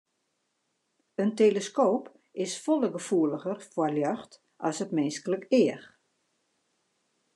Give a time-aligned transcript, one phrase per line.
[1.23, 2.03] In teleskoop
[2.43, 4.33] is folle gefoeliger foar ljocht
[4.67, 5.85] as it minsklik each.